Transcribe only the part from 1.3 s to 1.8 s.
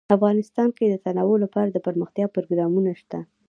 لپاره